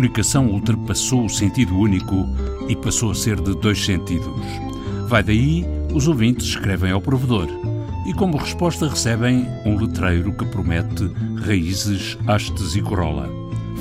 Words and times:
comunicação 0.00 0.46
ultrapassou 0.46 1.26
o 1.26 1.28
sentido 1.28 1.76
único 1.76 2.26
e 2.68 2.74
passou 2.74 3.10
a 3.10 3.14
ser 3.14 3.38
de 3.38 3.54
dois 3.54 3.84
sentidos. 3.84 4.46
Vai 5.08 5.22
daí, 5.22 5.62
os 5.92 6.08
ouvintes 6.08 6.46
escrevem 6.46 6.90
ao 6.90 7.02
provedor 7.02 7.46
e, 8.06 8.14
como 8.14 8.38
resposta, 8.38 8.88
recebem 8.88 9.46
um 9.66 9.76
letreiro 9.76 10.32
que 10.32 10.46
promete 10.46 11.04
raízes, 11.44 12.16
hastes 12.26 12.76
e 12.76 12.80
corola. 12.80 13.28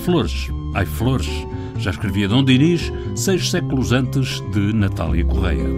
Flores, 0.04 0.50
ai 0.76 0.86
flores, 0.86 1.30
já 1.78 1.92
escrevia 1.92 2.28
Dom 2.28 2.44
Dinis 2.44 2.92
seis 3.16 3.50
séculos 3.50 3.94
antes 3.94 4.42
de 4.52 4.74
Natália 4.74 5.24
Correia. 5.24 5.70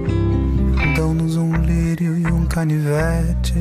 Dão-nos 0.95 1.35
um 1.35 1.55
lírio 1.57 2.17
e 2.17 2.26
um 2.26 2.45
canivete 2.45 3.53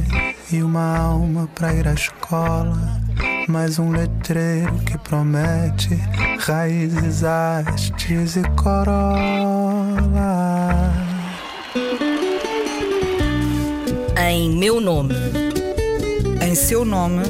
e 0.50 0.62
uma 0.62 0.96
alma 0.96 1.46
para 1.54 1.74
ir 1.74 1.86
à 1.86 1.92
escola. 1.92 3.02
Mais 3.50 3.80
um 3.80 3.90
letreiro 3.90 4.78
que 4.86 4.96
promete 4.98 5.96
raízes, 6.38 7.24
hastes 7.24 8.36
e 8.36 8.42
corola. 8.54 9.90
Em 14.16 14.56
meu 14.56 14.80
nome. 14.80 15.14
Em 16.40 16.54
seu 16.54 16.84
nome. 16.84 17.24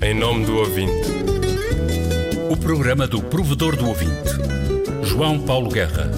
Em 0.00 0.12
nome 0.12 0.44
do 0.44 0.56
ouvinte. 0.56 1.08
O 2.50 2.56
programa 2.56 3.06
do 3.06 3.22
provedor 3.22 3.76
do 3.76 3.86
ouvinte. 3.86 4.32
João 5.04 5.38
Paulo 5.38 5.70
Guerra. 5.70 6.10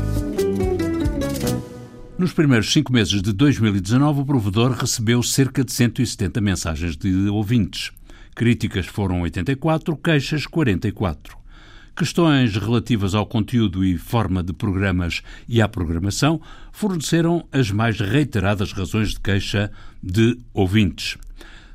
Nos 2.17 2.33
primeiros 2.33 2.73
cinco 2.73 2.91
meses 2.91 3.21
de 3.21 3.35
2019, 3.35 4.23
o 4.23 4.25
provedor 4.25 4.71
recebeu 4.71 5.23
cerca 5.23 5.63
de 5.63 5.73
170 5.73 6.41
mensagens 6.41 6.97
de 6.97 7.29
ouvintes. 7.29 7.93
Críticas 8.35 8.87
foram 8.87 9.21
84, 9.21 9.97
queixas 9.97 10.45
44. 10.45 11.39
Questões 11.97 12.57
relativas 12.57 13.15
ao 13.15 13.25
conteúdo 13.25 13.85
e 13.85 13.97
forma 13.97 14.43
de 14.43 14.53
programas 14.53 15.23
e 15.49 15.63
à 15.63 15.69
programação 15.69 16.41
forneceram 16.73 17.47
as 17.53 17.71
mais 17.71 18.01
reiteradas 18.01 18.73
razões 18.73 19.11
de 19.11 19.21
queixa 19.21 19.71
de 20.03 20.37
ouvintes. 20.53 21.17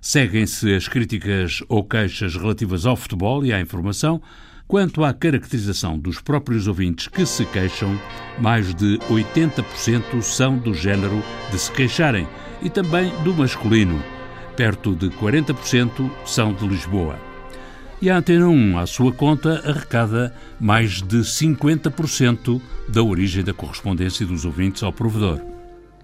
Seguem-se 0.01 0.75
as 0.75 0.89
críticas 0.89 1.63
ou 1.69 1.85
queixas 1.85 2.35
relativas 2.35 2.85
ao 2.85 2.97
futebol 2.97 3.45
e 3.45 3.53
à 3.53 3.61
informação. 3.61 4.21
Quanto 4.67 5.03
à 5.05 5.13
caracterização 5.13 5.97
dos 5.97 6.19
próprios 6.19 6.67
ouvintes 6.67 7.07
que 7.07 7.25
se 7.25 7.45
queixam, 7.45 7.97
mais 8.38 8.75
de 8.75 8.99
80% 9.09 10.21
são 10.21 10.57
do 10.57 10.73
género 10.73 11.23
de 11.51 11.57
se 11.57 11.71
queixarem 11.71 12.27
e 12.61 12.69
também 12.69 13.11
do 13.23 13.33
masculino. 13.33 14.19
Perto 14.59 14.93
de 14.93 15.09
40% 15.09 16.11
são 16.25 16.52
de 16.52 16.67
Lisboa 16.67 17.15
e 18.02 18.09
a 18.09 18.17
Antena 18.17 18.49
1, 18.49 18.77
à 18.77 18.85
sua 18.85 19.13
conta, 19.13 19.61
arrecada 19.66 20.33
mais 20.59 21.01
de 21.01 21.19
50% 21.19 22.61
da 22.89 23.01
origem 23.01 23.41
da 23.41 23.53
correspondência 23.53 24.25
dos 24.25 24.43
ouvintes 24.43 24.83
ao 24.83 24.91
provedor. 24.91 25.39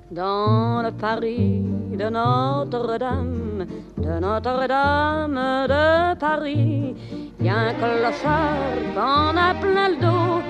Dans 0.10 0.82
le 0.82 0.94
Paris 0.94 1.66
de 1.98 2.10
Notre-Dame, 2.10 3.68
de 3.98 4.20
Notre-Dame 4.22 5.68
de 5.68 6.16
Paris, 6.18 6.96
y 7.42 7.50
a 7.50 7.58
un 7.58 7.74
clochard 7.74 9.38
a 9.38 9.54
plein 9.56 9.90
le 9.90 9.98
dos, 10.00 10.42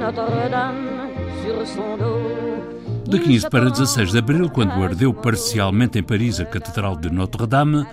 Notre-Dame 0.00 1.10
sur 1.44 1.64
son 1.64 1.96
dos. 1.96 2.73
De 3.14 3.20
15 3.20 3.48
para 3.48 3.70
16 3.70 4.10
de 4.10 4.18
abril, 4.18 4.50
quando 4.50 4.82
ardeu 4.82 5.14
parcialmente 5.14 5.96
em 5.96 6.02
Paris 6.02 6.40
a 6.40 6.44
Catedral 6.44 6.96
de 6.96 7.08
Notre-Dame, 7.08 7.86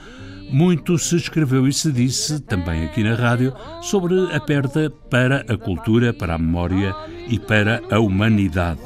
muito 0.49 0.97
se 0.97 1.15
escreveu 1.15 1.67
e 1.67 1.71
se 1.71 1.91
disse, 1.91 2.39
também 2.39 2.85
aqui 2.85 3.03
na 3.03 3.13
rádio, 3.13 3.53
sobre 3.83 4.15
a 4.35 4.39
perda 4.39 4.89
para 4.89 5.45
a 5.47 5.55
cultura, 5.55 6.11
para 6.11 6.33
a 6.33 6.37
memória 6.39 6.95
e 7.29 7.37
para 7.37 7.83
a 7.91 7.99
humanidade. 7.99 8.81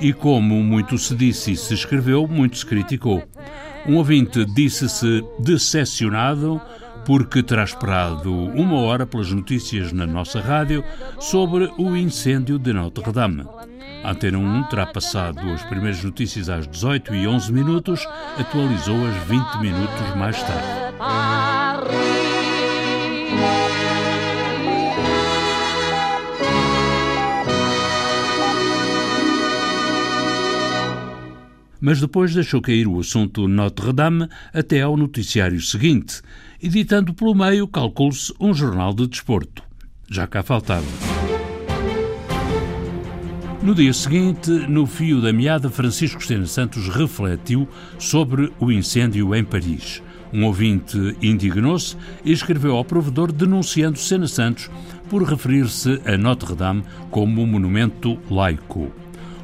E 0.00 0.12
como 0.12 0.62
muito 0.62 0.96
se 0.96 1.12
disse 1.16 1.50
e 1.50 1.56
se 1.56 1.74
escreveu, 1.74 2.28
muito 2.28 2.58
se 2.58 2.64
criticou. 2.64 3.20
Um 3.84 3.96
ouvinte 3.96 4.44
disse-se 4.44 5.24
decepcionado 5.40 6.62
porque 7.04 7.42
terá 7.42 7.64
esperado 7.64 8.32
uma 8.32 8.76
hora 8.76 9.04
pelas 9.04 9.32
notícias 9.32 9.92
na 9.92 10.06
nossa 10.06 10.40
rádio 10.40 10.84
sobre 11.18 11.68
o 11.78 11.96
incêndio 11.96 12.60
de 12.60 12.72
Notre-Dame. 12.72 13.44
Antena 14.04 14.38
1 14.38 14.64
terá 14.64 14.86
passado 14.86 15.40
as 15.52 15.62
primeiras 15.64 16.02
notícias 16.02 16.48
às 16.48 16.66
18 16.66 17.14
e 17.14 17.26
11 17.26 17.52
minutos, 17.52 18.06
atualizou-as 18.38 19.14
20 19.28 19.60
minutos 19.60 20.16
mais 20.16 20.42
tarde. 20.42 20.82
Mas 31.80 32.00
depois 32.00 32.32
deixou 32.32 32.60
cair 32.60 32.86
o 32.86 33.00
assunto 33.00 33.48
Notre-Dame 33.48 34.28
até 34.52 34.82
ao 34.82 34.96
noticiário 34.96 35.60
seguinte, 35.60 36.22
editando 36.60 37.12
pelo 37.12 37.34
meio, 37.34 37.66
calcule-se, 37.66 38.32
um 38.40 38.54
jornal 38.54 38.94
de 38.94 39.06
desporto. 39.08 39.62
Já 40.08 40.26
cá 40.26 40.42
faltava. 40.42 40.86
No 43.62 43.76
dia 43.76 43.92
seguinte, 43.92 44.50
no 44.50 44.86
fio 44.86 45.20
da 45.20 45.32
meada, 45.32 45.70
Francisco 45.70 46.24
Sena 46.24 46.46
Santos 46.46 46.88
refletiu 46.88 47.68
sobre 47.96 48.52
o 48.58 48.72
incêndio 48.72 49.32
em 49.36 49.44
Paris. 49.44 50.02
Um 50.32 50.44
ouvinte 50.46 51.16
indignou-se 51.22 51.96
e 52.24 52.32
escreveu 52.32 52.74
ao 52.74 52.84
provedor 52.84 53.30
denunciando 53.30 54.00
Sena 54.00 54.26
Santos 54.26 54.68
por 55.08 55.22
referir-se 55.22 56.00
a 56.04 56.18
Notre-Dame 56.18 56.82
como 57.08 57.40
um 57.40 57.46
monumento 57.46 58.18
laico. 58.28 58.90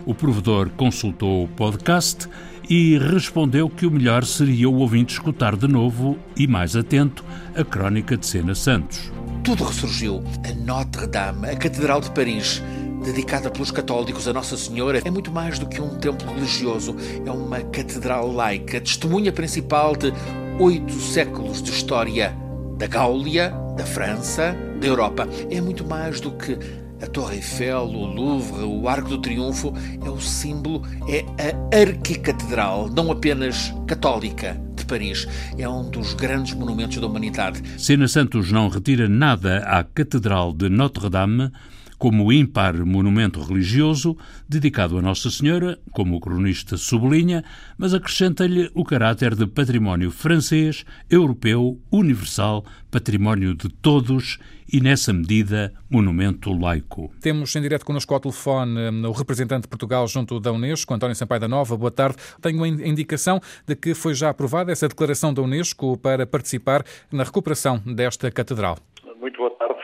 O 0.05 0.13
provedor 0.13 0.69
consultou 0.71 1.45
o 1.45 1.49
podcast 1.49 2.29
e 2.69 2.99
respondeu 2.99 3.71
que 3.71 3.87
o 3.87 3.91
melhor 3.91 4.25
seria 4.25 4.69
o 4.69 4.79
ouvinte 4.79 5.13
escutar 5.13 5.55
de 5.55 5.69
novo 5.69 6.19
e 6.37 6.49
mais 6.49 6.75
atento 6.75 7.25
a 7.55 7.63
crónica 7.63 8.17
de 8.17 8.27
Sena 8.27 8.57
Santos. 8.57 9.13
Tudo 9.45 9.63
ressurgiu. 9.63 10.25
A 10.45 10.53
Notre-Dame, 10.55 11.51
a 11.51 11.57
Catedral 11.57 12.01
de 12.01 12.11
Paris, 12.11 12.61
dedicada 13.03 13.51
pelos 13.51 13.71
católicos 13.71 14.29
a 14.29 14.33
Nossa 14.33 14.57
Senhora, 14.57 15.01
é 15.05 15.11
muito 15.11 15.31
mais 15.31 15.59
do 15.59 15.67
que 15.67 15.81
um 15.81 15.99
templo 15.99 16.33
religioso. 16.33 16.95
É 17.25 17.31
uma 17.31 17.61
catedral 17.61 18.31
laica, 18.31 18.81
testemunha 18.81 19.33
principal 19.33 19.97
de 19.97 20.13
oito 20.59 20.93
séculos 20.93 21.63
de 21.63 21.71
história 21.71 22.35
da 22.77 22.87
Gáulia, 22.87 23.53
da 23.77 23.85
França, 23.85 24.57
da 24.81 24.87
Europa. 24.87 25.29
É 25.51 25.61
muito 25.61 25.87
mais 25.87 26.21
do 26.21 26.33
que 26.33 26.59
a 27.01 27.07
Torre 27.07 27.37
Eiffel, 27.37 27.85
o 27.85 28.07
Louvre, 28.07 28.65
o 28.65 28.89
Arco 28.89 29.09
do 29.09 29.19
Triunfo 29.19 29.73
é 30.05 30.11
o 30.11 30.21
símbolo, 30.21 30.83
é 31.09 31.25
a 31.73 31.81
arquicatedral, 31.81 32.89
não 32.89 33.11
apenas 33.13 33.73
católica, 33.87 34.61
de 34.75 34.85
Paris. 34.85 35.27
É 35.57 35.69
um 35.69 35.89
dos 35.89 36.15
grandes 36.15 36.55
monumentos 36.55 36.99
da 36.99 37.07
humanidade. 37.07 37.63
Sena 37.79 38.09
Santos 38.09 38.51
não 38.51 38.69
retira 38.69 39.09
nada 39.09 39.59
à 39.59 39.85
Catedral 39.85 40.53
de 40.53 40.69
Notre-Dame 40.69 41.53
como 41.99 42.33
ímpar 42.33 42.75
monumento 42.87 43.43
religioso 43.43 44.17
dedicado 44.49 44.97
a 44.97 45.03
Nossa 45.03 45.31
Senhora, 45.31 45.79
como 45.93 46.17
o 46.17 46.21
cronista 46.21 46.77
sublinha, 46.77 47.45
mas 47.77 47.93
acrescenta-lhe 47.93 48.71
o 48.73 48.85
caráter 48.85 49.35
de 49.35 49.47
património 49.47 50.11
francês, 50.11 50.87
europeu, 51.11 51.79
universal, 51.91 52.65
património 52.91 53.55
de 53.55 53.69
todos 53.69 54.39
e, 54.73 54.81
nessa 54.81 55.13
medida, 55.13 55.73
monumento 55.91 56.53
laico. 56.53 57.11
Temos 57.21 57.55
em 57.57 57.63
direto 57.63 57.85
connosco 57.85 58.15
ao 58.15 58.21
telefone 58.21 58.91
hum, 58.91 59.07
o 59.07 59.13
representante 59.13 59.63
de 59.63 59.69
Portugal 59.69 60.07
junto 60.07 60.39
da 60.39 60.53
Unesco, 60.53 60.95
António 60.95 61.17
Sampaio 61.17 61.41
da 61.41 61.49
Nova. 61.49 61.77
Boa 61.77 61.91
tarde. 61.91 62.17
Tenho 62.41 62.63
a 62.63 62.69
indicação 62.69 63.41
de 63.67 63.75
que 63.75 63.95
foi 63.95 64.15
já 64.15 64.31
aprovada 64.31 64.71
essa 64.71 64.87
declaração 64.87 65.35
da 65.35 65.43
Unesco 65.43 65.99
para 65.99 66.27
participar 66.27 66.85
na 67.11 67.25
recuperação 67.25 67.79
desta 67.79 68.31
catedral. 68.31 68.77
Muito 69.21 69.39
boa 69.39 69.51
tarde. 69.51 69.81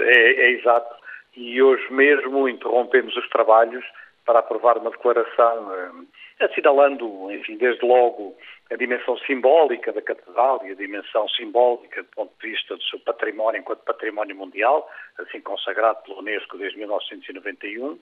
É, 0.00 0.46
é 0.46 0.58
exato 0.58 1.01
e 1.36 1.62
hoje 1.62 1.92
mesmo 1.92 2.48
interrompemos 2.48 3.16
os 3.16 3.28
trabalhos 3.28 3.84
para 4.24 4.38
aprovar 4.38 4.78
uma 4.78 4.90
declaração 4.90 5.74
eh, 5.74 6.44
assinalando, 6.44 7.30
enfim, 7.32 7.56
desde 7.56 7.84
logo 7.84 8.36
a 8.70 8.76
dimensão 8.76 9.16
simbólica 9.18 9.92
da 9.92 10.00
Catedral 10.00 10.60
e 10.64 10.72
a 10.72 10.74
dimensão 10.74 11.28
simbólica 11.30 12.02
do 12.02 12.08
ponto 12.10 12.32
de 12.40 12.50
vista 12.50 12.76
do 12.76 12.82
seu 12.84 12.98
património 13.00 13.60
enquanto 13.60 13.80
património 13.80 14.36
mundial, 14.36 14.88
assim 15.18 15.40
consagrado 15.40 16.02
pela 16.02 16.18
Unesco 16.18 16.56
desde 16.56 16.78
1991, 16.78 17.98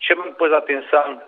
chamando 0.00 0.30
depois 0.30 0.52
a 0.52 0.58
atenção 0.58 1.22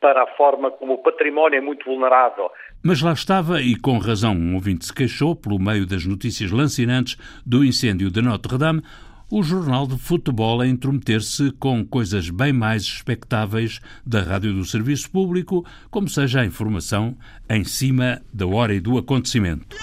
para 0.00 0.22
a 0.22 0.26
forma 0.28 0.70
como 0.70 0.94
o 0.94 0.98
património 0.98 1.58
é 1.58 1.60
muito 1.60 1.84
vulnerável. 1.84 2.50
Mas 2.82 3.02
lá 3.02 3.12
estava, 3.12 3.60
e 3.60 3.78
com 3.78 3.98
razão 3.98 4.32
um 4.32 4.54
ouvinte 4.54 4.86
se 4.86 4.94
queixou, 4.94 5.36
pelo 5.36 5.58
meio 5.58 5.86
das 5.86 6.06
notícias 6.06 6.50
lancinantes 6.50 7.16
do 7.44 7.64
incêndio 7.64 8.10
de 8.10 8.22
Notre-Dame, 8.22 8.82
o 9.30 9.44
jornal 9.44 9.86
de 9.86 9.96
futebol 9.96 10.60
a 10.60 10.66
intrometer-se 10.66 11.52
com 11.52 11.86
coisas 11.86 12.28
bem 12.30 12.52
mais 12.52 12.82
expectáveis 12.82 13.80
da 14.04 14.20
rádio 14.22 14.52
do 14.52 14.64
serviço 14.64 15.08
público, 15.08 15.64
como 15.88 16.08
seja 16.08 16.40
a 16.40 16.44
informação 16.44 17.16
em 17.48 17.62
cima 17.62 18.20
da 18.32 18.44
hora 18.46 18.74
e 18.74 18.80
do 18.80 18.98
acontecimento. 18.98 19.76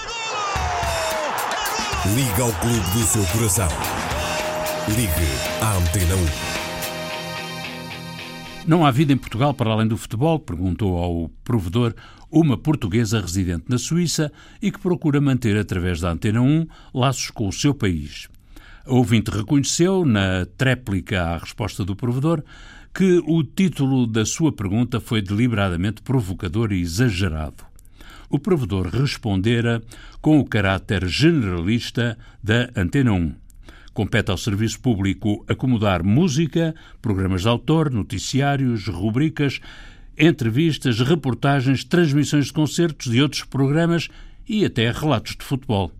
Liga 2.14 2.42
ao 2.42 2.52
clube 2.60 2.90
do 2.92 3.02
seu 3.04 3.24
coração. 3.26 3.68
Ligue 4.88 5.08
à 5.62 5.76
Antena 5.76 6.14
1. 6.14 6.18
Não 8.68 8.84
há 8.84 8.90
vida 8.90 9.14
em 9.14 9.16
Portugal 9.16 9.54
para 9.54 9.70
além 9.70 9.88
do 9.88 9.96
futebol? 9.96 10.38
Perguntou 10.38 10.98
ao 10.98 11.30
provedor 11.42 11.94
uma 12.30 12.58
portuguesa 12.58 13.18
residente 13.18 13.64
na 13.68 13.78
Suíça 13.78 14.30
e 14.60 14.70
que 14.70 14.78
procura 14.78 15.22
manter, 15.22 15.56
através 15.56 16.02
da 16.02 16.10
Antena 16.10 16.42
1, 16.42 16.66
laços 16.92 17.30
com 17.30 17.48
o 17.48 17.52
seu 17.52 17.72
país. 17.72 18.28
A 18.88 18.94
ouvinte 18.94 19.30
reconheceu, 19.30 20.02
na 20.06 20.46
tréplica 20.56 21.22
à 21.22 21.36
resposta 21.36 21.84
do 21.84 21.94
provedor, 21.94 22.42
que 22.94 23.22
o 23.26 23.44
título 23.44 24.06
da 24.06 24.24
sua 24.24 24.50
pergunta 24.50 24.98
foi 24.98 25.20
deliberadamente 25.20 26.00
provocador 26.00 26.72
e 26.72 26.80
exagerado. 26.80 27.66
O 28.30 28.38
provedor 28.38 28.86
respondera 28.86 29.82
com 30.22 30.38
o 30.40 30.44
caráter 30.44 31.06
generalista 31.06 32.16
da 32.42 32.70
Antena 32.74 33.12
1. 33.12 33.34
Compete 33.92 34.30
ao 34.30 34.38
Serviço 34.38 34.80
Público 34.80 35.44
acomodar 35.46 36.02
música, 36.02 36.74
programas 37.02 37.42
de 37.42 37.48
autor, 37.48 37.90
noticiários, 37.90 38.86
rubricas, 38.86 39.60
entrevistas, 40.16 40.98
reportagens, 41.00 41.84
transmissões 41.84 42.46
de 42.46 42.54
concertos 42.54 43.14
e 43.14 43.20
outros 43.20 43.44
programas 43.44 44.08
e 44.48 44.64
até 44.64 44.90
relatos 44.90 45.36
de 45.36 45.44
futebol 45.44 45.92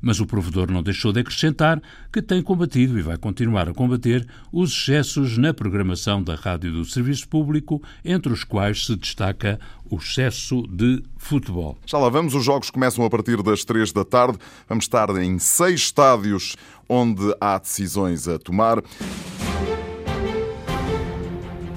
mas 0.00 0.20
o 0.20 0.26
provedor 0.26 0.70
não 0.70 0.82
deixou 0.82 1.12
de 1.12 1.20
acrescentar 1.20 1.80
que 2.12 2.22
tem 2.22 2.42
combatido 2.42 2.98
e 2.98 3.02
vai 3.02 3.16
continuar 3.16 3.68
a 3.68 3.74
combater 3.74 4.26
os 4.52 4.72
excessos 4.72 5.36
na 5.36 5.52
programação 5.52 6.22
da 6.22 6.34
rádio 6.34 6.72
do 6.72 6.84
Serviço 6.84 7.28
Público, 7.28 7.82
entre 8.04 8.32
os 8.32 8.44
quais 8.44 8.86
se 8.86 8.96
destaca 8.96 9.58
o 9.90 9.96
excesso 9.96 10.66
de 10.68 11.02
futebol. 11.16 11.78
Já 11.86 11.98
lá 11.98 12.08
vamos, 12.08 12.34
os 12.34 12.44
jogos 12.44 12.70
começam 12.70 13.04
a 13.04 13.10
partir 13.10 13.42
das 13.42 13.64
três 13.64 13.92
da 13.92 14.04
tarde. 14.04 14.38
Vamos 14.68 14.84
estar 14.84 15.08
em 15.16 15.38
seis 15.38 15.80
estádios 15.80 16.56
onde 16.88 17.34
há 17.40 17.58
decisões 17.58 18.28
a 18.28 18.38
tomar. 18.38 18.82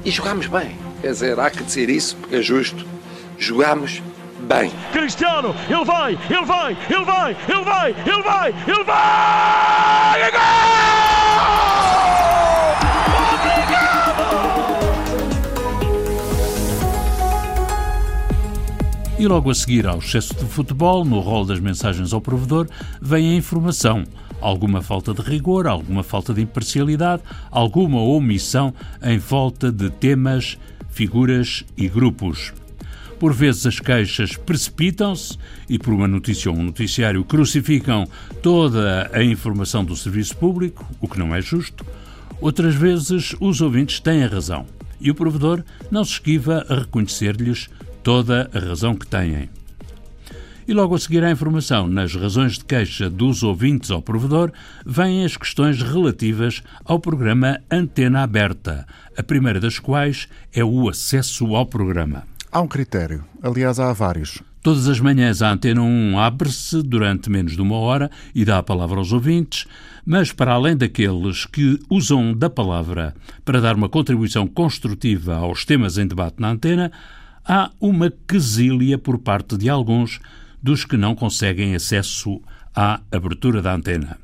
E 0.03 0.11
jogámos 0.11 0.47
bem. 0.47 0.75
Quer 1.01 1.11
dizer, 1.11 1.39
há 1.39 1.49
que 1.49 1.63
dizer 1.63 1.89
isso, 1.89 2.15
porque 2.17 2.35
é 2.35 2.41
justo. 2.41 2.85
Jogámos 3.37 4.01
bem. 4.41 4.71
Cristiano, 4.91 5.55
ele 5.69 5.85
vai, 5.85 6.17
ele 6.29 6.45
vai, 6.45 6.77
ele 6.89 7.05
vai, 7.05 7.35
ele 7.47 7.63
vai, 7.63 7.95
ele 8.05 8.23
vai, 8.23 8.53
ele 8.67 8.83
vai! 8.83 10.21
É 10.21 10.31
E 19.21 19.27
logo 19.27 19.51
a 19.51 19.53
seguir 19.53 19.85
ao 19.85 19.99
excesso 19.99 20.33
de 20.33 20.45
futebol, 20.45 21.05
no 21.05 21.19
rol 21.19 21.45
das 21.45 21.59
mensagens 21.59 22.11
ao 22.11 22.19
provedor, 22.19 22.67
vem 22.99 23.29
a 23.29 23.35
informação. 23.35 24.03
Alguma 24.41 24.81
falta 24.81 25.13
de 25.13 25.21
rigor, 25.21 25.67
alguma 25.67 26.01
falta 26.01 26.33
de 26.33 26.41
imparcialidade, 26.41 27.21
alguma 27.51 28.01
omissão 28.01 28.73
em 28.99 29.19
volta 29.19 29.71
de 29.71 29.91
temas, 29.91 30.57
figuras 30.89 31.63
e 31.77 31.87
grupos. 31.87 32.51
Por 33.21 33.33
vezes 33.33 33.67
as 33.67 33.79
queixas 33.79 34.35
precipitam-se 34.35 35.37
e, 35.69 35.77
por 35.77 35.93
uma 35.93 36.07
notícia 36.07 36.49
ou 36.49 36.57
um 36.57 36.63
noticiário, 36.63 37.23
crucificam 37.23 38.07
toda 38.41 39.11
a 39.13 39.23
informação 39.23 39.85
do 39.85 39.95
serviço 39.95 40.35
público, 40.35 40.83
o 40.99 41.07
que 41.07 41.19
não 41.19 41.35
é 41.35 41.39
justo. 41.39 41.85
Outras 42.41 42.73
vezes 42.73 43.35
os 43.39 43.61
ouvintes 43.61 43.99
têm 43.99 44.23
a 44.23 44.27
razão 44.27 44.65
e 44.99 45.11
o 45.11 45.13
provedor 45.13 45.63
não 45.91 46.03
se 46.03 46.13
esquiva 46.13 46.65
a 46.67 46.79
reconhecer-lhes 46.79 47.69
toda 48.01 48.49
a 48.51 48.57
razão 48.57 48.95
que 48.95 49.05
têm. 49.05 49.51
E 50.67 50.73
logo 50.73 50.95
a 50.95 50.99
seguir 50.99 51.23
à 51.23 51.29
informação, 51.29 51.87
nas 51.87 52.15
razões 52.15 52.53
de 52.53 52.65
queixa 52.65 53.07
dos 53.07 53.43
ouvintes 53.43 53.91
ao 53.91 54.01
provedor, 54.01 54.51
vêm 54.83 55.23
as 55.23 55.37
questões 55.37 55.79
relativas 55.83 56.63
ao 56.83 56.99
programa 56.99 57.59
Antena 57.69 58.23
Aberta, 58.23 58.87
a 59.15 59.21
primeira 59.21 59.59
das 59.59 59.77
quais 59.77 60.27
é 60.51 60.65
o 60.65 60.89
acesso 60.89 61.55
ao 61.55 61.67
programa. 61.67 62.30
Há 62.53 62.59
um 62.59 62.67
critério, 62.67 63.23
aliás, 63.41 63.79
há 63.79 63.93
vários. 63.93 64.43
Todas 64.61 64.89
as 64.89 64.99
manhãs 64.99 65.41
a 65.41 65.53
Antena 65.53 65.81
1 65.81 66.19
abre-se 66.19 66.83
durante 66.83 67.29
menos 67.29 67.53
de 67.53 67.61
uma 67.61 67.77
hora 67.77 68.11
e 68.35 68.43
dá 68.43 68.57
a 68.57 68.63
palavra 68.63 68.99
aos 68.99 69.13
ouvintes, 69.13 69.65
mas 70.05 70.33
para 70.33 70.51
além 70.51 70.75
daqueles 70.75 71.45
que 71.45 71.79
usam 71.89 72.33
da 72.33 72.49
palavra 72.49 73.15
para 73.45 73.61
dar 73.61 73.73
uma 73.73 73.87
contribuição 73.87 74.45
construtiva 74.47 75.37
aos 75.37 75.63
temas 75.63 75.97
em 75.97 76.05
debate 76.05 76.41
na 76.41 76.49
antena, 76.49 76.91
há 77.45 77.71
uma 77.79 78.11
quesília 78.27 78.97
por 78.97 79.17
parte 79.17 79.55
de 79.55 79.69
alguns 79.69 80.19
dos 80.61 80.83
que 80.83 80.97
não 80.97 81.15
conseguem 81.15 81.73
acesso 81.73 82.41
à 82.75 82.99
abertura 83.09 83.61
da 83.61 83.73
antena. 83.73 84.17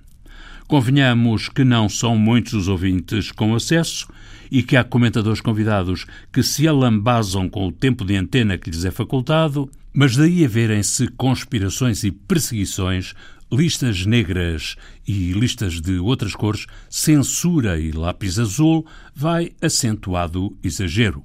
Convenhamos 0.67 1.47
que 1.47 1.63
não 1.63 1.87
são 1.87 2.17
muitos 2.17 2.53
os 2.53 2.67
ouvintes 2.67 3.31
com 3.31 3.55
acesso 3.55 4.05
e 4.51 4.61
que 4.61 4.75
há 4.75 4.83
comentadores 4.83 5.39
convidados 5.39 6.05
que 6.31 6.43
se 6.43 6.67
alambazam 6.67 7.47
com 7.47 7.67
o 7.67 7.71
tempo 7.71 8.03
de 8.03 8.17
antena 8.17 8.57
que 8.57 8.69
lhes 8.69 8.83
é 8.83 8.91
facultado, 8.91 9.71
mas 9.93 10.17
daí 10.17 10.43
a 10.43 10.47
verem-se 10.47 11.07
conspirações 11.09 12.03
e 12.03 12.11
perseguições, 12.11 13.13
listas 13.49 14.05
negras 14.05 14.75
e 15.07 15.31
listas 15.31 15.79
de 15.79 15.99
outras 15.99 16.35
cores, 16.35 16.67
censura 16.89 17.79
e 17.79 17.93
lápis 17.93 18.37
azul, 18.37 18.85
vai 19.15 19.53
acentuado 19.61 20.53
exagero. 20.61 21.23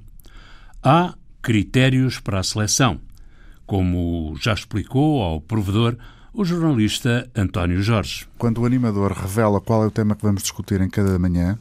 Há 0.80 1.14
critérios 1.42 2.20
para 2.20 2.38
a 2.38 2.44
seleção, 2.44 3.00
como 3.66 4.36
já 4.40 4.54
explicou 4.54 5.20
ao 5.20 5.40
provedor 5.40 5.96
o 6.34 6.44
jornalista 6.44 7.29
António 7.37 7.82
Jorge. 7.82 8.26
Quando 8.38 8.62
o 8.62 8.64
animador 8.64 9.12
revela 9.12 9.61
qual 9.61 9.84
é 9.84 9.87
o 9.87 9.90
tema 9.90 10.14
que 10.14 10.23
vamos 10.23 10.43
discutir 10.43 10.81
em 10.81 10.88
cada 10.88 11.19
manhã, 11.19 11.58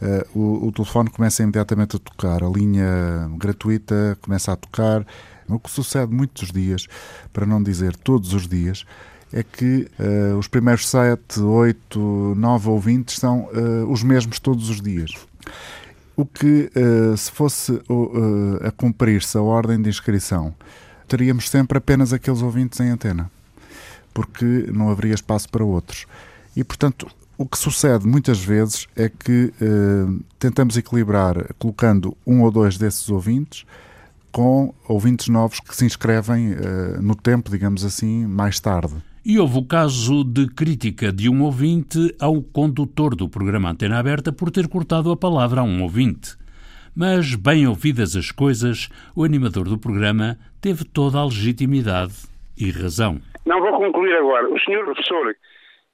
uh, 0.00 0.38
o, 0.38 0.68
o, 0.68 0.72
telefone 0.72 1.10
começa 1.10 1.42
imediatamente 1.42 1.96
a 1.96 1.98
tocar, 1.98 2.42
a 2.42 2.48
linha 2.48 3.30
gratuita 3.36 4.16
começa 4.22 4.52
a 4.52 4.56
tocar. 4.56 5.06
O 5.48 5.58
que 5.58 5.70
sucede 5.70 6.12
muitos 6.12 6.50
dias, 6.50 6.86
para 7.32 7.46
não 7.46 7.62
dizer 7.62 7.94
todos 7.94 8.32
os 8.32 8.48
dias, 8.48 8.84
é 9.32 9.42
que 9.42 9.88
uh, 10.00 10.38
os 10.38 10.48
primeiros 10.48 10.88
sete, 10.88 11.40
oito, 11.40 12.34
nove 12.36 12.68
ouvintes 12.70 13.16
são 13.16 13.50
uh, 13.52 13.90
os 13.90 14.02
mesmos 14.02 14.40
todos 14.40 14.70
os 14.70 14.80
dias. 14.80 15.12
O 16.16 16.24
que, 16.24 16.70
se 17.18 17.30
fosse 17.30 17.78
a 18.66 18.70
cumprir-se 18.70 19.36
a 19.36 19.42
ordem 19.42 19.82
de 19.82 19.90
inscrição, 19.90 20.54
teríamos 21.06 21.50
sempre 21.50 21.76
apenas 21.76 22.10
aqueles 22.10 22.40
ouvintes 22.40 22.80
em 22.80 22.88
antena 22.88 23.30
porque 24.16 24.66
não 24.72 24.88
haveria 24.88 25.12
espaço 25.12 25.46
para 25.50 25.62
outros. 25.62 26.06
E, 26.56 26.64
portanto, 26.64 27.06
o 27.36 27.44
que 27.44 27.58
sucede 27.58 28.06
muitas 28.06 28.42
vezes 28.42 28.88
é 28.96 29.10
que 29.10 29.52
eh, 29.60 30.22
tentamos 30.38 30.78
equilibrar 30.78 31.54
colocando 31.58 32.16
um 32.26 32.40
ou 32.40 32.50
dois 32.50 32.78
desses 32.78 33.10
ouvintes 33.10 33.66
com 34.32 34.72
ouvintes 34.88 35.28
novos 35.28 35.60
que 35.60 35.76
se 35.76 35.84
inscrevem 35.84 36.52
eh, 36.52 36.98
no 36.98 37.14
tempo, 37.14 37.50
digamos 37.50 37.84
assim, 37.84 38.26
mais 38.26 38.58
tarde. 38.58 38.94
E 39.22 39.38
houve 39.38 39.58
o 39.58 39.64
caso 39.64 40.24
de 40.24 40.46
crítica 40.46 41.12
de 41.12 41.28
um 41.28 41.42
ouvinte 41.42 42.14
ao 42.18 42.40
condutor 42.40 43.14
do 43.14 43.28
programa 43.28 43.70
Antena 43.70 43.98
Aberta 43.98 44.32
por 44.32 44.50
ter 44.50 44.66
cortado 44.66 45.10
a 45.10 45.16
palavra 45.16 45.60
a 45.60 45.64
um 45.64 45.82
ouvinte. 45.82 46.36
Mas, 46.94 47.34
bem 47.34 47.66
ouvidas 47.66 48.16
as 48.16 48.30
coisas, 48.30 48.88
o 49.14 49.24
animador 49.24 49.68
do 49.68 49.76
programa 49.76 50.38
teve 50.58 50.84
toda 50.84 51.18
a 51.18 51.24
legitimidade 51.26 52.14
e 52.56 52.70
razão. 52.70 53.20
Não 53.46 53.60
vou 53.60 53.78
concluir 53.78 54.12
agora. 54.16 54.52
O 54.52 54.58
senhor 54.58 54.84
professor, 54.84 55.34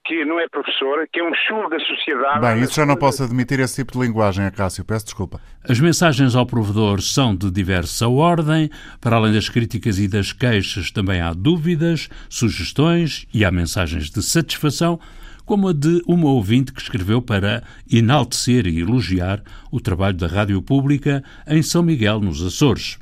que 0.05 0.25
não 0.25 0.39
é 0.39 0.47
professor, 0.49 1.07
que 1.13 1.19
é 1.19 1.23
um 1.23 1.33
chulo 1.47 1.69
da 1.69 1.79
sociedade. 1.79 2.41
Bem, 2.41 2.63
isso 2.63 2.73
já 2.73 2.85
não 2.85 2.97
posso 2.97 3.23
admitir 3.23 3.59
esse 3.59 3.75
tipo 3.75 3.93
de 3.93 4.05
linguagem, 4.05 4.45
Acácio. 4.45 4.83
Peço 4.83 5.05
desculpa. 5.05 5.39
As 5.69 5.79
mensagens 5.79 6.35
ao 6.35 6.47
provedor 6.47 6.99
são 7.01 7.35
de 7.35 7.51
diversa 7.51 8.09
ordem. 8.09 8.69
Para 8.99 9.17
além 9.17 9.33
das 9.33 9.49
críticas 9.49 9.99
e 9.99 10.07
das 10.07 10.33
queixas, 10.33 10.91
também 10.91 11.21
há 11.21 11.31
dúvidas, 11.31 12.09
sugestões 12.27 13.27
e 13.31 13.45
há 13.45 13.51
mensagens 13.51 14.09
de 14.09 14.23
satisfação, 14.23 14.99
como 15.45 15.69
a 15.69 15.73
de 15.73 16.01
uma 16.07 16.29
ouvinte 16.29 16.73
que 16.73 16.81
escreveu 16.81 17.21
para 17.21 17.61
enaltecer 17.91 18.65
e 18.65 18.79
elogiar 18.79 19.43
o 19.71 19.79
trabalho 19.79 20.17
da 20.17 20.27
Rádio 20.27 20.59
Pública 20.61 21.23
em 21.47 21.61
São 21.61 21.83
Miguel, 21.83 22.19
nos 22.19 22.43
Açores. 22.43 22.97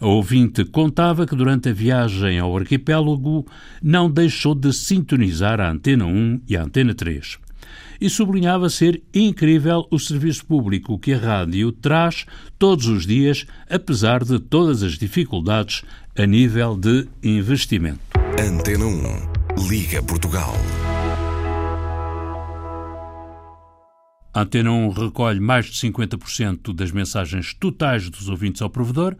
A 0.00 0.06
ouvinte 0.06 0.64
contava 0.64 1.26
que 1.26 1.34
durante 1.34 1.70
a 1.70 1.72
viagem 1.72 2.38
ao 2.38 2.56
arquipélago 2.56 3.44
não 3.82 4.08
deixou 4.08 4.54
de 4.54 4.72
sintonizar 4.72 5.60
a 5.60 5.68
Antena 5.68 6.06
1 6.06 6.42
e 6.48 6.56
a 6.56 6.62
Antena 6.62 6.94
3. 6.94 7.38
E 8.00 8.08
sublinhava 8.08 8.70
ser 8.70 9.02
incrível 9.12 9.88
o 9.90 9.98
serviço 9.98 10.46
público 10.46 11.00
que 11.00 11.14
a 11.14 11.18
rádio 11.18 11.72
traz 11.72 12.26
todos 12.56 12.86
os 12.86 13.04
dias, 13.04 13.44
apesar 13.68 14.22
de 14.22 14.38
todas 14.38 14.84
as 14.84 14.92
dificuldades 14.92 15.82
a 16.16 16.24
nível 16.24 16.76
de 16.76 17.08
investimento. 17.20 17.98
Antena 18.38 18.84
1 18.86 19.68
Liga 19.68 20.00
Portugal. 20.00 20.54
A 24.32 24.42
Antena 24.42 24.70
1 24.70 24.90
recolhe 24.90 25.40
mais 25.40 25.66
de 25.66 25.72
50% 25.72 26.72
das 26.72 26.92
mensagens 26.92 27.52
totais 27.52 28.08
dos 28.08 28.28
ouvintes 28.28 28.62
ao 28.62 28.70
provedor, 28.70 29.16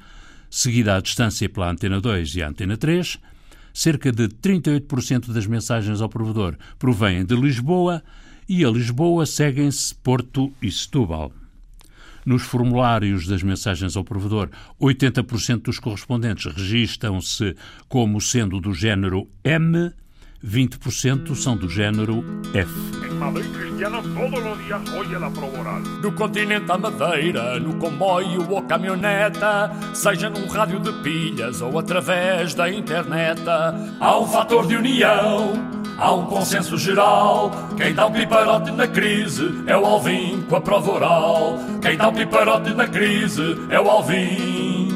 seguida 0.50 0.96
à 0.96 1.00
distância 1.00 1.48
pela 1.48 1.70
Antena 1.70 2.00
2 2.00 2.36
e 2.36 2.42
Antena 2.42 2.76
3. 2.76 3.18
Cerca 3.72 4.10
de 4.10 4.28
38% 4.28 5.32
das 5.32 5.46
mensagens 5.46 6.00
ao 6.00 6.08
provedor 6.08 6.56
provêm 6.78 7.24
de 7.24 7.36
Lisboa 7.36 8.02
e 8.48 8.64
a 8.64 8.70
Lisboa 8.70 9.26
seguem-se 9.26 9.94
Porto 9.94 10.52
e 10.60 10.70
Setúbal. 10.70 11.32
Nos 12.24 12.42
formulários 12.42 13.26
das 13.26 13.42
mensagens 13.42 13.96
ao 13.96 14.04
provedor, 14.04 14.50
80% 14.80 15.62
dos 15.62 15.78
correspondentes 15.78 16.52
registram-se 16.52 17.56
como 17.88 18.20
sendo 18.20 18.60
do 18.60 18.74
género 18.74 19.28
M, 19.44 19.92
20% 20.44 21.34
são 21.34 21.56
do 21.56 21.68
género 21.68 22.24
F. 22.54 22.72
Do 26.00 26.12
continente 26.12 26.70
à 26.70 26.78
Madeira, 26.78 27.58
no 27.58 27.74
comboio 27.74 28.48
ou 28.48 28.62
caminhoneta, 28.62 29.72
seja 29.92 30.30
num 30.30 30.46
rádio 30.46 30.78
de 30.78 30.92
pilhas 31.02 31.60
ou 31.60 31.76
através 31.78 32.54
da 32.54 32.70
internet, 32.70 33.42
há 34.00 34.18
um 34.18 34.26
fator 34.26 34.66
de 34.66 34.76
união, 34.76 35.52
há 35.98 36.12
um 36.14 36.26
consenso 36.26 36.78
geral. 36.78 37.50
Quem 37.76 37.92
dá 37.92 38.06
o 38.06 38.10
um 38.10 38.12
piparote 38.12 38.70
na 38.70 38.86
crise 38.86 39.62
é 39.66 39.76
o 39.76 39.84
Alvin 39.84 40.42
com 40.48 40.56
a 40.56 40.60
prova 40.60 40.92
oral. 40.92 41.58
Quem 41.82 41.96
dá 41.96 42.06
o 42.06 42.10
um 42.10 42.14
piparote 42.14 42.72
na 42.74 42.86
crise 42.86 43.56
é 43.70 43.80
o 43.80 43.90
Alvin 43.90 44.88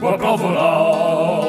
com 0.00 0.08
a 0.08 0.16
prova 0.16 0.46
oral. 0.46 1.44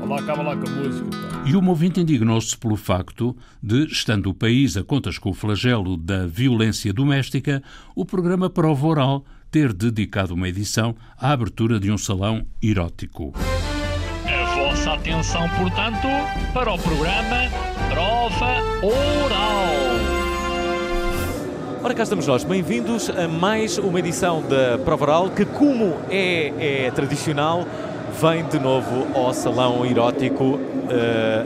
Olá, 0.00 0.20
acaba 0.20 0.42
lá 0.42 0.56
com 0.56 0.68
a 0.68 0.70
música. 0.70 1.27
E 1.48 1.56
o 1.56 1.66
ouvinte 1.66 1.98
indignou-se 1.98 2.54
pelo 2.58 2.76
facto 2.76 3.34
de, 3.62 3.86
estando 3.86 4.28
o 4.28 4.34
país 4.34 4.76
a 4.76 4.84
contas 4.84 5.16
com 5.16 5.30
o 5.30 5.32
flagelo 5.32 5.96
da 5.96 6.26
violência 6.26 6.92
doméstica, 6.92 7.62
o 7.96 8.04
programa 8.04 8.50
Prova 8.50 8.86
Oral 8.86 9.24
ter 9.50 9.72
dedicado 9.72 10.34
uma 10.34 10.46
edição 10.46 10.94
à 11.18 11.32
abertura 11.32 11.80
de 11.80 11.90
um 11.90 11.96
salão 11.96 12.44
erótico. 12.62 13.32
A 14.26 14.54
vossa 14.56 14.92
atenção, 14.92 15.48
portanto, 15.58 16.06
para 16.52 16.70
o 16.70 16.78
programa 16.78 17.48
Prova 17.88 18.60
Oral. 18.82 19.68
Ora, 21.82 21.94
cá 21.94 22.02
estamos 22.02 22.26
nós. 22.26 22.44
Bem-vindos 22.44 23.08
a 23.08 23.26
mais 23.26 23.78
uma 23.78 23.98
edição 23.98 24.46
da 24.46 24.76
Prova 24.84 25.04
Oral, 25.04 25.30
que, 25.30 25.46
como 25.46 25.96
é, 26.10 26.84
é 26.84 26.90
tradicional, 26.90 27.66
vem 28.20 28.46
de 28.46 28.58
novo 28.58 29.06
ao 29.18 29.32
Salão 29.32 29.86
Erótico 29.86 30.60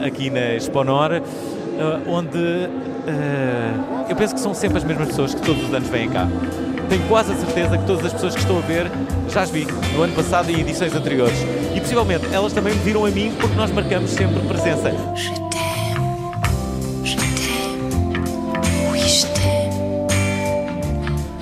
aqui 0.05 0.29
na 0.29 0.55
Exponor, 0.55 1.11
uh, 1.13 2.09
onde 2.09 2.37
uh, 2.37 4.05
eu 4.09 4.15
penso 4.15 4.33
que 4.33 4.39
são 4.39 4.53
sempre 4.53 4.77
as 4.77 4.83
mesmas 4.83 5.07
pessoas 5.09 5.33
que 5.33 5.41
todos 5.41 5.63
os 5.63 5.73
anos 5.73 5.89
vêm 5.89 6.09
cá. 6.09 6.27
Tenho 6.89 7.07
quase 7.07 7.31
a 7.31 7.35
certeza 7.35 7.77
que 7.77 7.85
todas 7.85 8.05
as 8.05 8.13
pessoas 8.13 8.35
que 8.35 8.41
estão 8.41 8.57
a 8.57 8.61
ver 8.61 8.91
já 9.29 9.41
as 9.41 9.49
vi 9.49 9.65
no 9.95 10.03
ano 10.03 10.13
passado 10.13 10.51
e 10.51 10.55
em 10.55 10.59
edições 10.61 10.93
anteriores. 10.93 11.37
E 11.75 11.79
possivelmente 11.79 12.25
elas 12.31 12.53
também 12.53 12.73
me 12.73 12.79
viram 12.81 13.05
a 13.05 13.09
mim 13.09 13.33
porque 13.39 13.55
nós 13.55 13.71
marcamos 13.71 14.11
sempre 14.11 14.39
presença. 14.47 14.91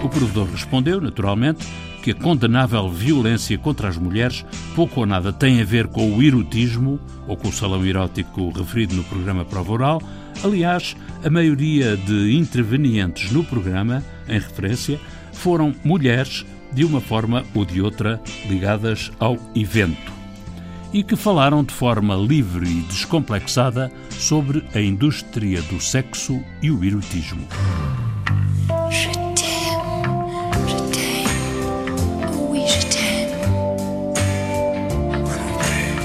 O 0.04 0.10
provedor 0.10 0.48
respondeu, 0.52 1.02
naturalmente, 1.02 1.68
que 2.02 2.12
a 2.12 2.16
condenável 2.16 2.90
violência 2.90 3.58
contra 3.58 3.88
as 3.88 3.98
mulheres 3.98 4.46
pouco 4.76 5.02
ou 5.02 5.06
nada 5.06 5.32
tem 5.32 5.62
a 5.62 5.66
ver 5.66 5.88
com 5.88 6.12
o 6.12 6.24
erotismo 6.24 7.00
ou 7.28 7.38
com 7.38 7.50
o 7.50 7.54
salão 7.54 7.86
erótico 7.86 8.50
referido 8.50 8.96
no 8.96 9.04
programa 9.04 9.46
Prova 9.46 9.72
Oral. 9.72 10.02
Aliás, 10.44 10.96
a 11.24 11.30
maioria 11.30 11.96
de 11.96 12.36
intervenientes 12.36 13.32
no 13.32 13.44
programa, 13.44 14.04
em 14.28 14.34
referência, 14.34 15.00
foram 15.32 15.74
mulheres 15.84 16.46
de 16.74 16.84
uma 16.84 17.02
forma 17.02 17.44
ou 17.54 17.66
de 17.66 17.82
outra 17.82 18.20
ligadas 18.50 19.12
ao 19.20 19.38
evento 19.56 20.22
e 20.94 21.04
que 21.04 21.16
falaram 21.16 21.64
de 21.64 21.74
forma 21.74 22.16
livre 22.16 22.68
e 22.68 22.82
descomplexada 22.82 23.92
sobre 24.10 24.64
a 24.74 24.82
indústria 24.82 25.62
do 25.64 25.80
sexo 25.80 26.42
e 26.62 26.70
o 26.70 26.84
erotismo. 26.84 27.48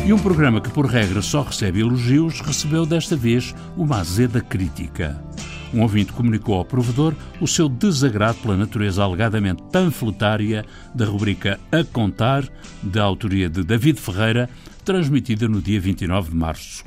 E 0.07 0.13
um 0.13 0.19
programa 0.21 0.61
que, 0.61 0.71
por 0.71 0.87
regra, 0.87 1.21
só 1.21 1.43
recebe 1.43 1.81
elogios, 1.81 2.41
recebeu 2.41 2.87
desta 2.87 3.17
vez 3.17 3.53
uma 3.77 3.99
azeda 3.99 4.41
crítica. 4.41 5.21
Um 5.75 5.83
ouvinte 5.83 6.13
comunicou 6.13 6.55
ao 6.55 6.65
provedor 6.65 7.13
o 7.41 7.49
seu 7.49 7.69
desagrado 7.69 8.39
pela 8.39 8.57
natureza 8.57 9.03
alegadamente 9.03 9.65
panfletária 9.73 10.65
da 10.95 11.05
rubrica 11.05 11.59
A 11.73 11.83
Contar, 11.83 12.49
da 12.81 13.03
autoria 13.03 13.51
de 13.51 13.65
David 13.65 14.01
Ferreira, 14.01 14.49
transmitida 14.85 15.49
no 15.49 15.61
dia 15.61 15.81
29 15.81 16.31
de 16.31 16.37
março. 16.37 16.85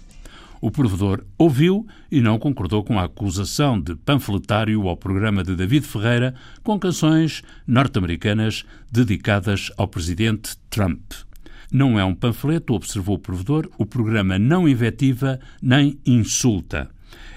O 0.61 0.71
provedor 0.71 1.21
ouviu 1.37 1.85
e 2.09 2.21
não 2.21 2.39
concordou 2.39 2.85
com 2.85 2.97
a 2.97 3.03
acusação 3.03 3.81
de 3.81 3.95
panfletário 3.97 4.87
ao 4.87 4.95
programa 4.95 5.43
de 5.43 5.57
David 5.57 5.85
Ferreira 5.85 6.33
com 6.63 6.79
canções 6.79 7.43
norte-americanas 7.67 8.63
dedicadas 8.89 9.73
ao 9.77 9.89
presidente 9.89 10.55
Trump. 10.69 11.28
Não 11.71 11.99
é 11.99 12.03
um 12.03 12.15
panfleto, 12.15 12.73
observou 12.73 13.15
o 13.15 13.19
provedor, 13.19 13.69
o 13.77 13.85
programa 13.85 14.39
não 14.39 14.67
invetiva 14.67 15.39
nem 15.61 15.99
insulta. 16.05 16.89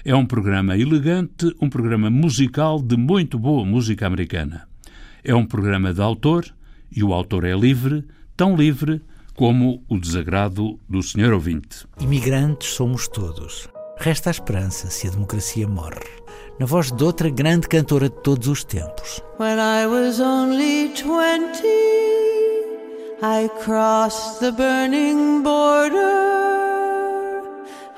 É 0.03 0.15
um 0.15 0.25
programa 0.25 0.77
elegante, 0.77 1.55
um 1.61 1.69
programa 1.69 2.09
musical 2.09 2.81
de 2.81 2.97
muito 2.97 3.37
boa 3.37 3.63
música 3.63 4.07
americana. 4.07 4.67
É 5.23 5.35
um 5.35 5.45
programa 5.45 5.93
de 5.93 6.01
autor 6.01 6.45
e 6.91 7.03
o 7.03 7.13
autor 7.13 7.45
é 7.45 7.55
livre, 7.55 8.03
tão 8.35 8.55
livre 8.55 9.01
como 9.35 9.83
o 9.87 9.99
desagrado 9.99 10.79
do 10.89 11.01
senhor 11.01 11.31
ouvinte. 11.33 11.85
Imigrantes 11.99 12.69
somos 12.69 13.07
todos. 13.07 13.69
Resta 13.97 14.29
a 14.29 14.31
esperança 14.31 14.89
se 14.89 15.07
a 15.07 15.11
democracia 15.11 15.67
morre. 15.67 16.09
Na 16.59 16.65
voz 16.65 16.91
de 16.91 17.03
outra 17.03 17.29
grande 17.29 17.67
cantora 17.67 18.09
de 18.09 18.21
todos 18.21 18.47
os 18.47 18.63
tempos. 18.63 19.21
When 19.39 19.57
I 19.57 19.87
was 19.87 20.19
only 20.19 20.89
20 20.89 22.22
I 23.25 23.47
crossed 23.61 24.41
the 24.41 24.51
burning 24.51 25.43
border. 25.43 25.95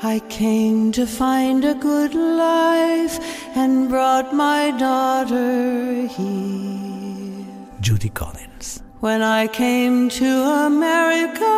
I 0.04 0.22
came 0.30 0.92
to 0.92 1.08
find 1.08 1.66
a 1.66 1.74
good 1.74 2.14
life 2.14 3.18
and 3.56 3.90
brought 3.90 4.36
my 4.36 4.70
daughter 4.78 6.06
here. 6.06 7.44
Judy 7.82 8.10
Collins. 8.10 8.84
When 9.00 9.24
I 9.24 9.48
came 9.48 10.10
to 10.10 10.32
America, 10.68 11.56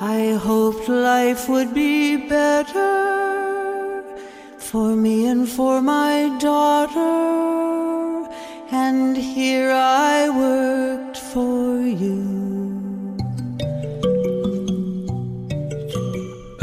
I 0.00 0.38
hoped 0.40 0.88
life 0.88 1.48
would 1.48 1.74
be 1.74 2.28
better 2.28 4.04
for 4.58 4.94
me 4.94 5.26
and 5.26 5.48
for 5.48 5.82
my 5.82 6.30
daughter. 6.38 7.42
And 8.70 9.16
here 9.16 9.72
I 9.72 10.21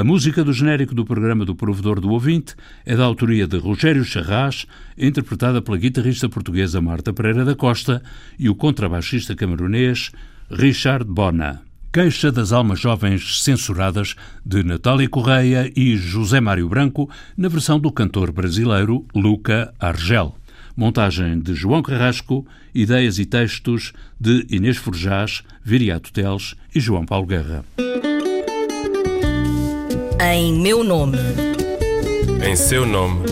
música 0.09 0.43
do 0.43 0.51
genérico 0.51 0.95
do 0.95 1.05
programa 1.05 1.45
do 1.45 1.53
Provedor 1.53 1.99
do 1.99 2.09
Ouvinte 2.09 2.55
é 2.83 2.95
da 2.95 3.03
autoria 3.03 3.45
de 3.45 3.59
Rogério 3.59 4.03
Charras, 4.03 4.65
interpretada 4.97 5.61
pela 5.61 5.77
guitarrista 5.77 6.27
portuguesa 6.27 6.81
Marta 6.81 7.13
Pereira 7.13 7.45
da 7.45 7.53
Costa 7.53 8.01
e 8.39 8.49
o 8.49 8.55
contrabaixista 8.55 9.35
camerunês 9.35 10.11
Richard 10.49 11.05
Bona. 11.05 11.61
Queixa 11.93 12.31
das 12.31 12.51
Almas 12.51 12.79
Jovens 12.79 13.43
Censuradas, 13.43 14.15
de 14.43 14.63
Natália 14.63 15.07
Correia 15.07 15.71
e 15.75 15.95
José 15.95 16.41
Mário 16.41 16.67
Branco, 16.67 17.07
na 17.37 17.47
versão 17.47 17.79
do 17.79 17.91
cantor 17.91 18.31
brasileiro 18.31 19.05
Luca 19.13 19.71
Argel. 19.79 20.35
Montagem 20.75 21.39
de 21.39 21.53
João 21.53 21.83
Carrasco, 21.83 22.47
ideias 22.73 23.19
e 23.19 23.27
textos 23.27 23.93
de 24.19 24.47
Inês 24.49 24.77
Forjás, 24.77 25.43
Viriato 25.63 26.11
Teles 26.11 26.55
e 26.73 26.79
João 26.79 27.05
Paulo 27.05 27.27
Guerra. 27.27 27.63
Em 30.21 30.53
meu 30.53 30.83
nome. 30.83 31.17
Em 32.45 32.53
seu 32.53 32.85
nome. 32.85 33.23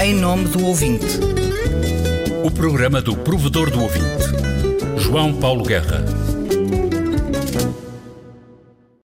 Em 0.00 0.14
nome 0.14 0.44
do 0.44 0.64
ouvinte. 0.64 1.18
O 2.44 2.50
programa 2.52 3.02
do 3.02 3.16
provedor 3.16 3.68
do 3.68 3.82
ouvinte. 3.82 4.22
João 4.96 5.34
Paulo 5.34 5.64
Guerra. 5.64 6.21